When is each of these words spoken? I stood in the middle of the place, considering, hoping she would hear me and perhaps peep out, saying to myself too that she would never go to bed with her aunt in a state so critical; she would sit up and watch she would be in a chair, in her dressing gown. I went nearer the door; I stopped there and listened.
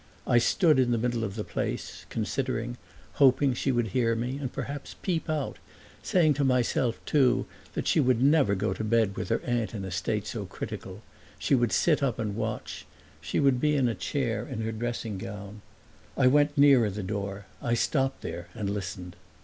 I 0.25 0.39
stood 0.39 0.79
in 0.79 0.89
the 0.89 0.97
middle 0.97 1.23
of 1.23 1.35
the 1.35 1.43
place, 1.43 2.07
considering, 2.09 2.77
hoping 3.21 3.53
she 3.53 3.71
would 3.71 3.89
hear 3.89 4.15
me 4.15 4.39
and 4.39 4.51
perhaps 4.51 4.95
peep 5.03 5.29
out, 5.29 5.57
saying 6.01 6.33
to 6.33 6.43
myself 6.43 6.99
too 7.05 7.45
that 7.75 7.85
she 7.85 7.99
would 7.99 8.19
never 8.19 8.55
go 8.55 8.73
to 8.73 8.83
bed 8.83 9.15
with 9.15 9.29
her 9.29 9.41
aunt 9.45 9.75
in 9.75 9.85
a 9.85 9.91
state 9.91 10.25
so 10.25 10.47
critical; 10.47 11.03
she 11.37 11.53
would 11.53 11.71
sit 11.71 12.01
up 12.01 12.17
and 12.17 12.35
watch 12.35 12.87
she 13.21 13.39
would 13.39 13.61
be 13.61 13.75
in 13.75 13.87
a 13.87 13.93
chair, 13.93 14.43
in 14.47 14.61
her 14.61 14.71
dressing 14.71 15.19
gown. 15.19 15.61
I 16.17 16.25
went 16.25 16.57
nearer 16.57 16.89
the 16.89 17.03
door; 17.03 17.45
I 17.61 17.75
stopped 17.75 18.23
there 18.23 18.47
and 18.55 18.71
listened. 18.71 19.15